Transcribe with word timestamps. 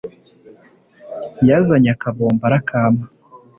yazanye 1.47 1.89
akabombo 1.95 2.43
arakama 2.47 3.03